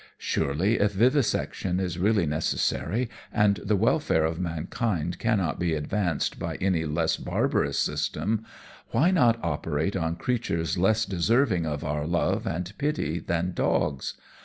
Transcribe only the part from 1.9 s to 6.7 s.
really necessary, and the welfare of mankind cannot be advanced by